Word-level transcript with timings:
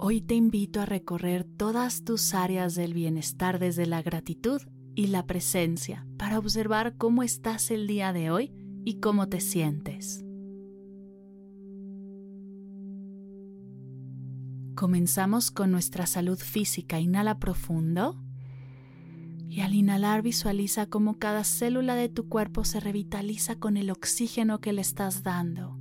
Hoy 0.00 0.20
te 0.20 0.36
invito 0.36 0.80
a 0.80 0.86
recorrer 0.86 1.42
todas 1.42 2.04
tus 2.04 2.32
áreas 2.32 2.76
del 2.76 2.94
bienestar 2.94 3.58
desde 3.58 3.84
la 3.84 4.00
gratitud 4.00 4.62
y 4.94 5.08
la 5.08 5.26
presencia 5.26 6.06
para 6.16 6.38
observar 6.38 6.96
cómo 6.96 7.24
estás 7.24 7.72
el 7.72 7.88
día 7.88 8.12
de 8.12 8.30
hoy 8.30 8.52
y 8.84 9.00
cómo 9.00 9.28
te 9.28 9.40
sientes. 9.40 10.24
Comenzamos 14.76 15.50
con 15.50 15.72
nuestra 15.72 16.06
salud 16.06 16.38
física. 16.38 17.00
Inhala 17.00 17.40
profundo. 17.40 18.22
Y 19.48 19.62
al 19.62 19.74
inhalar 19.74 20.22
visualiza 20.22 20.86
cómo 20.86 21.18
cada 21.18 21.42
célula 21.42 21.96
de 21.96 22.08
tu 22.08 22.28
cuerpo 22.28 22.64
se 22.64 22.78
revitaliza 22.78 23.56
con 23.56 23.76
el 23.76 23.90
oxígeno 23.90 24.60
que 24.60 24.72
le 24.72 24.82
estás 24.82 25.24
dando. 25.24 25.77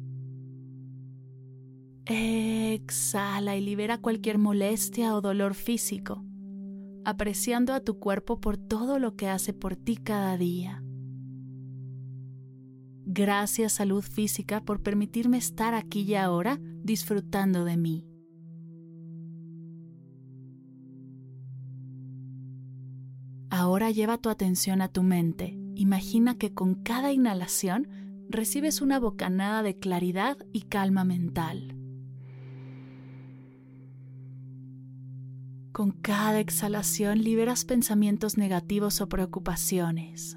Exhala 2.10 3.58
y 3.58 3.62
libera 3.62 3.98
cualquier 3.98 4.38
molestia 4.38 5.14
o 5.14 5.20
dolor 5.20 5.56
físico, 5.56 6.24
apreciando 7.04 7.74
a 7.74 7.82
tu 7.82 8.00
cuerpo 8.00 8.40
por 8.40 8.56
todo 8.56 8.98
lo 8.98 9.18
que 9.18 9.28
hace 9.28 9.52
por 9.52 9.76
ti 9.76 9.98
cada 9.98 10.38
día. 10.38 10.82
Gracias 13.06 13.74
salud 13.74 14.02
física 14.02 14.64
por 14.64 14.82
permitirme 14.82 15.38
estar 15.38 15.74
aquí 15.74 16.02
y 16.02 16.16
ahora 16.16 16.60
disfrutando 16.62 17.66
de 17.66 17.76
mí. 17.76 18.08
Ahora 23.50 23.92
lleva 23.92 24.18
tu 24.18 24.30
atención 24.30 24.82
a 24.82 24.88
tu 24.88 25.04
mente. 25.04 25.58
Imagina 25.76 26.38
que 26.38 26.54
con 26.54 26.76
cada 26.76 27.12
inhalación 27.12 27.90
recibes 28.30 28.82
una 28.82 28.98
bocanada 28.98 29.62
de 29.62 29.78
claridad 29.78 30.38
y 30.54 30.62
calma 30.62 31.04
mental. 31.04 31.77
Con 35.78 35.92
cada 35.92 36.39
exhalación 36.39 37.23
liberas 37.23 37.64
pensamientos 37.64 38.36
negativos 38.36 39.00
o 39.00 39.08
preocupaciones. 39.08 40.36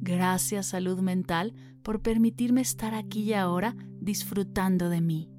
Gracias 0.00 0.68
salud 0.68 1.00
mental 1.00 1.52
por 1.82 2.00
permitirme 2.00 2.62
estar 2.62 2.94
aquí 2.94 3.24
y 3.24 3.34
ahora 3.34 3.76
disfrutando 4.00 4.88
de 4.88 5.02
mí. 5.02 5.30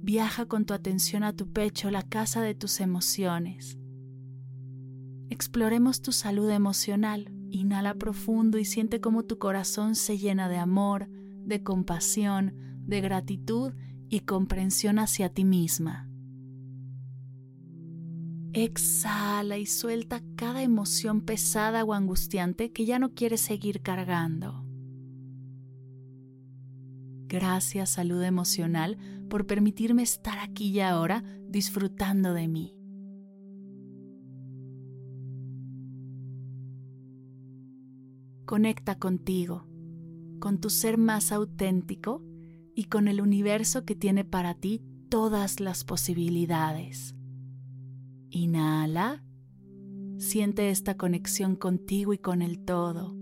Viaja 0.00 0.46
con 0.46 0.64
tu 0.64 0.72
atención 0.72 1.24
a 1.24 1.34
tu 1.34 1.52
pecho, 1.52 1.90
la 1.90 2.04
casa 2.04 2.40
de 2.40 2.54
tus 2.54 2.80
emociones. 2.80 3.76
Exploremos 5.28 6.00
tu 6.00 6.10
salud 6.10 6.48
emocional. 6.48 7.30
Inhala 7.50 7.92
profundo 7.92 8.56
y 8.56 8.64
siente 8.64 9.02
cómo 9.02 9.24
tu 9.24 9.36
corazón 9.36 9.94
se 9.94 10.16
llena 10.16 10.48
de 10.48 10.56
amor, 10.56 11.10
de 11.46 11.62
compasión, 11.62 12.54
de 12.86 13.00
gratitud 13.00 13.72
y 14.08 14.20
comprensión 14.20 14.98
hacia 14.98 15.28
ti 15.28 15.44
misma. 15.44 16.10
Exhala 18.52 19.58
y 19.58 19.66
suelta 19.66 20.22
cada 20.34 20.62
emoción 20.62 21.20
pesada 21.20 21.84
o 21.84 21.92
angustiante 21.92 22.72
que 22.72 22.86
ya 22.86 22.98
no 22.98 23.14
quieres 23.14 23.40
seguir 23.40 23.82
cargando. 23.82 24.64
Gracias 27.28 27.90
salud 27.90 28.22
emocional 28.22 28.96
por 29.28 29.46
permitirme 29.46 30.02
estar 30.02 30.38
aquí 30.38 30.68
y 30.70 30.80
ahora 30.80 31.22
disfrutando 31.48 32.32
de 32.32 32.48
mí. 32.48 32.72
Conecta 38.46 38.96
contigo 38.96 39.66
con 40.38 40.58
tu 40.58 40.70
ser 40.70 40.98
más 40.98 41.32
auténtico 41.32 42.22
y 42.74 42.84
con 42.84 43.08
el 43.08 43.20
universo 43.20 43.84
que 43.84 43.94
tiene 43.94 44.24
para 44.24 44.54
ti 44.54 44.82
todas 45.08 45.60
las 45.60 45.84
posibilidades. 45.84 47.14
Inhala, 48.30 49.24
siente 50.18 50.70
esta 50.70 50.96
conexión 50.96 51.56
contigo 51.56 52.12
y 52.12 52.18
con 52.18 52.42
el 52.42 52.64
todo. 52.64 53.16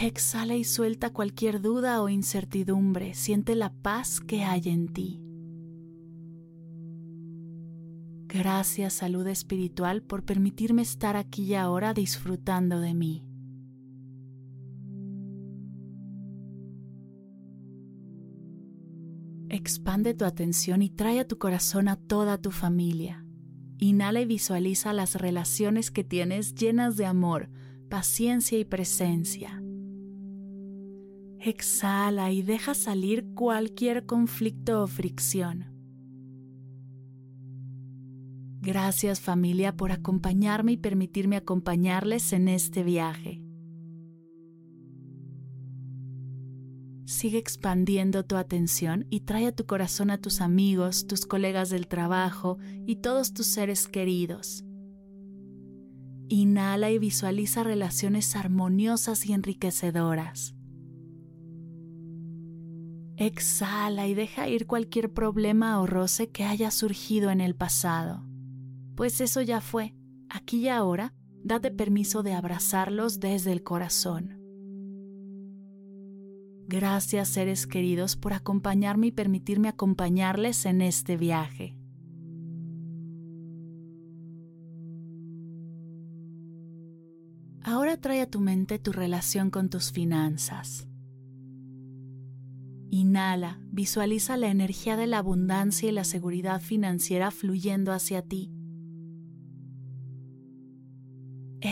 Exhala 0.00 0.56
y 0.56 0.64
suelta 0.64 1.12
cualquier 1.12 1.60
duda 1.60 2.02
o 2.02 2.08
incertidumbre, 2.08 3.14
siente 3.14 3.54
la 3.54 3.72
paz 3.72 4.20
que 4.20 4.42
hay 4.42 4.62
en 4.66 4.88
ti. 4.88 5.22
Gracias 8.26 8.94
salud 8.94 9.26
espiritual 9.26 10.02
por 10.02 10.24
permitirme 10.24 10.80
estar 10.80 11.16
aquí 11.16 11.44
y 11.44 11.54
ahora 11.54 11.92
disfrutando 11.92 12.80
de 12.80 12.94
mí. 12.94 13.31
Expande 19.52 20.14
tu 20.14 20.24
atención 20.24 20.80
y 20.80 20.88
trae 20.88 21.20
a 21.20 21.28
tu 21.28 21.36
corazón 21.36 21.88
a 21.88 21.96
toda 21.96 22.38
tu 22.38 22.50
familia. 22.50 23.22
Inhala 23.76 24.22
y 24.22 24.24
visualiza 24.24 24.94
las 24.94 25.16
relaciones 25.16 25.90
que 25.90 26.04
tienes 26.04 26.54
llenas 26.54 26.96
de 26.96 27.04
amor, 27.04 27.50
paciencia 27.90 28.58
y 28.58 28.64
presencia. 28.64 29.62
Exhala 31.38 32.32
y 32.32 32.40
deja 32.40 32.72
salir 32.72 33.26
cualquier 33.34 34.06
conflicto 34.06 34.84
o 34.84 34.86
fricción. 34.86 35.66
Gracias 38.62 39.20
familia 39.20 39.76
por 39.76 39.92
acompañarme 39.92 40.72
y 40.72 40.76
permitirme 40.78 41.36
acompañarles 41.36 42.32
en 42.32 42.48
este 42.48 42.84
viaje. 42.84 43.41
Sigue 47.12 47.36
expandiendo 47.36 48.24
tu 48.24 48.36
atención 48.36 49.06
y 49.10 49.20
trae 49.20 49.46
a 49.46 49.52
tu 49.52 49.66
corazón 49.66 50.10
a 50.10 50.16
tus 50.16 50.40
amigos, 50.40 51.06
tus 51.06 51.26
colegas 51.26 51.68
del 51.68 51.86
trabajo 51.86 52.56
y 52.86 52.96
todos 52.96 53.34
tus 53.34 53.48
seres 53.48 53.86
queridos. 53.86 54.64
Inhala 56.30 56.90
y 56.90 56.98
visualiza 56.98 57.64
relaciones 57.64 58.34
armoniosas 58.34 59.26
y 59.26 59.34
enriquecedoras. 59.34 60.54
Exhala 63.18 64.08
y 64.08 64.14
deja 64.14 64.48
ir 64.48 64.66
cualquier 64.66 65.12
problema 65.12 65.82
o 65.82 65.86
roce 65.86 66.30
que 66.30 66.44
haya 66.44 66.70
surgido 66.70 67.30
en 67.30 67.42
el 67.42 67.54
pasado, 67.54 68.26
pues 68.96 69.20
eso 69.20 69.42
ya 69.42 69.60
fue. 69.60 69.94
Aquí 70.30 70.60
y 70.60 70.68
ahora, 70.68 71.12
date 71.44 71.70
permiso 71.70 72.22
de 72.22 72.32
abrazarlos 72.32 73.20
desde 73.20 73.52
el 73.52 73.62
corazón. 73.62 74.41
Gracias 76.72 77.28
seres 77.28 77.66
queridos 77.66 78.16
por 78.16 78.32
acompañarme 78.32 79.08
y 79.08 79.12
permitirme 79.12 79.68
acompañarles 79.68 80.64
en 80.64 80.80
este 80.80 81.18
viaje. 81.18 81.76
Ahora 87.62 87.98
trae 87.98 88.22
a 88.22 88.26
tu 88.30 88.40
mente 88.40 88.78
tu 88.78 88.90
relación 88.90 89.50
con 89.50 89.68
tus 89.68 89.92
finanzas. 89.92 90.88
Inhala, 92.88 93.60
visualiza 93.70 94.38
la 94.38 94.48
energía 94.48 94.96
de 94.96 95.06
la 95.06 95.18
abundancia 95.18 95.90
y 95.90 95.92
la 95.92 96.04
seguridad 96.04 96.62
financiera 96.62 97.30
fluyendo 97.30 97.92
hacia 97.92 98.22
ti. 98.22 98.50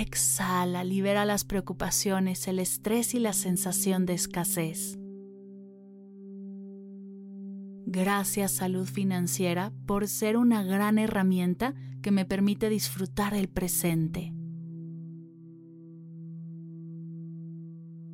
Exhala, 0.00 0.82
libera 0.82 1.26
las 1.26 1.44
preocupaciones, 1.44 2.48
el 2.48 2.58
estrés 2.58 3.14
y 3.14 3.18
la 3.18 3.34
sensación 3.34 4.06
de 4.06 4.14
escasez. 4.14 4.98
Gracias 7.84 8.52
salud 8.52 8.86
financiera 8.86 9.74
por 9.84 10.08
ser 10.08 10.38
una 10.38 10.62
gran 10.62 10.98
herramienta 10.98 11.74
que 12.00 12.12
me 12.12 12.24
permite 12.24 12.70
disfrutar 12.70 13.34
el 13.34 13.50
presente. 13.50 14.32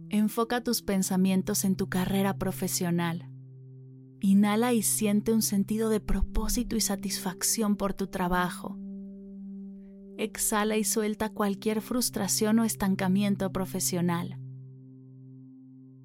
Enfoca 0.08 0.64
tus 0.64 0.82
pensamientos 0.82 1.64
en 1.64 1.76
tu 1.76 1.88
carrera 1.88 2.36
profesional. 2.36 3.30
Inhala 4.18 4.72
y 4.72 4.82
siente 4.82 5.32
un 5.32 5.42
sentido 5.42 5.88
de 5.88 6.00
propósito 6.00 6.74
y 6.74 6.80
satisfacción 6.80 7.76
por 7.76 7.94
tu 7.94 8.08
trabajo. 8.08 8.76
Exhala 10.18 10.76
y 10.76 10.84
suelta 10.84 11.28
cualquier 11.28 11.82
frustración 11.82 12.58
o 12.58 12.64
estancamiento 12.64 13.52
profesional. 13.52 14.38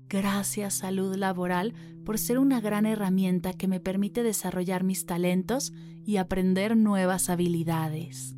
Gracias 0.09 0.73
salud 0.73 1.15
laboral 1.15 1.73
por 2.03 2.17
ser 2.17 2.37
una 2.37 2.59
gran 2.59 2.85
herramienta 2.85 3.53
que 3.53 3.69
me 3.69 3.79
permite 3.79 4.23
desarrollar 4.23 4.83
mis 4.83 5.05
talentos 5.05 5.71
y 6.03 6.17
aprender 6.17 6.75
nuevas 6.75 7.29
habilidades. 7.29 8.35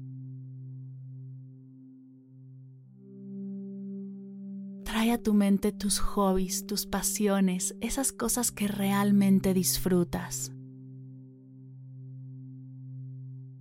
Trae 4.84 5.12
a 5.12 5.18
tu 5.18 5.34
mente 5.34 5.72
tus 5.72 5.98
hobbies, 5.98 6.68
tus 6.68 6.86
pasiones, 6.86 7.76
esas 7.82 8.12
cosas 8.12 8.52
que 8.52 8.68
realmente 8.68 9.56
disfrutas. 9.56 10.52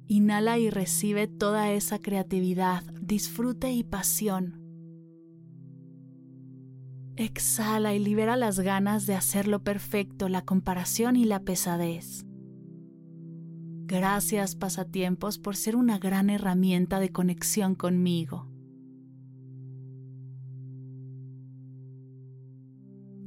Inhala 0.07 0.59
y 0.59 0.71
recibe 0.71 1.27
toda 1.27 1.73
esa 1.73 1.99
creatividad, 1.99 2.85
disfrute 3.01 3.73
y 3.73 3.85
pasión. 3.85 4.61
Exhala 7.17 7.95
y 7.95 7.99
libera 7.99 8.37
las 8.37 8.61
ganas 8.61 9.07
de 9.07 9.15
hacerlo 9.15 9.63
perfecto, 9.63 10.29
la 10.29 10.43
comparación 10.43 11.17
y 11.17 11.25
la 11.25 11.41
pesadez. 11.41 12.25
Gracias 13.87 14.57
pasatiempos 14.57 15.39
por 15.39 15.55
ser 15.55 15.77
una 15.77 15.99
gran 15.99 16.31
herramienta 16.31 16.99
de 16.99 17.13
conexión 17.13 17.75
conmigo. 17.75 18.49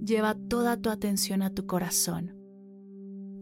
Lleva 0.04 0.36
toda 0.36 0.78
tu 0.78 0.89
atención 0.89 1.42
a 1.42 1.51
tu 1.51 1.68
corazón. 1.68 2.36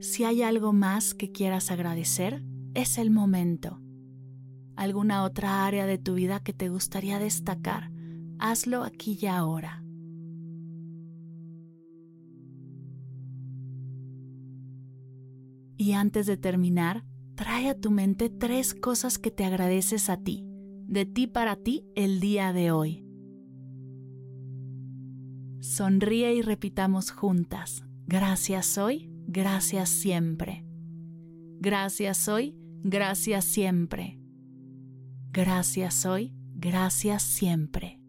Si 0.02 0.26
hay 0.26 0.44
algo 0.44 0.74
más 0.74 1.14
que 1.14 1.32
quieras 1.32 1.72
agradecer, 1.72 2.44
es 2.74 2.98
el 2.98 3.12
momento. 3.12 3.80
¿Alguna 4.76 5.24
otra 5.24 5.66
área 5.66 5.86
de 5.86 5.98
tu 5.98 6.16
vida 6.16 6.40
que 6.40 6.54
te 6.54 6.70
gustaría 6.70 7.20
destacar? 7.20 7.92
Hazlo 8.40 8.84
aquí 8.84 9.18
y 9.22 9.28
ahora. 9.28 9.84
Y 15.78 15.94
antes 15.94 16.26
de 16.26 16.38
terminar, 16.38 17.06
trae 17.36 17.70
a 17.70 17.80
tu 17.80 17.92
mente 17.92 18.30
tres 18.30 18.74
cosas 18.74 19.18
que 19.18 19.32
te 19.32 19.44
agradeces 19.44 20.10
a 20.10 20.18
ti, 20.18 20.46
de 20.88 21.06
ti 21.06 21.28
para 21.28 21.56
ti 21.56 21.86
el 21.96 22.20
día 22.20 22.54
de 22.54 22.72
hoy. 22.72 23.06
Sonríe 25.60 26.34
y 26.36 26.42
repitamos 26.42 27.12
juntas, 27.12 27.84
gracias 28.06 28.78
hoy, 28.78 29.12
gracias 29.28 29.90
siempre. 29.90 30.66
Gracias 31.60 32.28
hoy, 32.28 32.58
gracias 32.84 33.46
siempre. 33.46 34.20
Gracias 35.32 36.06
hoy, 36.06 36.34
gracias 36.54 37.24
siempre. 37.24 38.00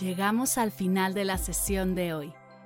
Llegamos 0.00 0.58
al 0.58 0.72
final 0.72 1.14
de 1.14 1.24
la 1.24 1.38
sesión 1.38 1.94
de 1.94 2.12
hoy 2.14 2.32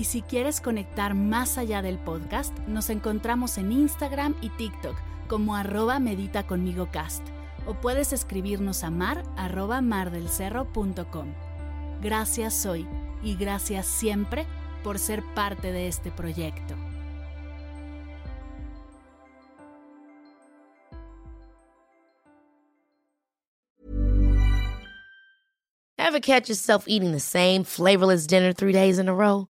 Y 0.00 0.04
si 0.04 0.22
quieres 0.22 0.62
conectar 0.62 1.12
más 1.12 1.58
allá 1.58 1.82
del 1.82 1.98
podcast, 1.98 2.58
nos 2.60 2.88
encontramos 2.88 3.58
en 3.58 3.70
Instagram 3.70 4.34
y 4.40 4.48
TikTok 4.48 4.96
como 5.28 5.54
arroba 5.54 5.98
medita 5.98 6.46
conmigo 6.46 6.88
cast 6.90 7.22
o 7.66 7.74
puedes 7.74 8.14
escribirnos 8.14 8.82
a 8.82 8.90
mar 8.90 9.22
arroba 9.36 9.82
mardelcerro.com. 9.82 11.34
Gracias 12.00 12.64
hoy 12.64 12.88
y 13.22 13.36
gracias 13.36 13.86
siempre 13.86 14.46
por 14.82 14.98
ser 14.98 15.22
parte 15.34 15.70
de 15.70 15.86
este 15.88 16.10
proyecto. 16.10 16.74
Ever 25.98 26.20
catch 26.22 26.48
yourself 26.48 26.84
eating 26.88 27.12
the 27.12 27.20
same 27.20 27.64
flavorless 27.64 28.26
dinner 28.26 28.54
three 28.54 28.72
days 28.72 28.98
in 28.98 29.06
a 29.06 29.14
row? 29.14 29.50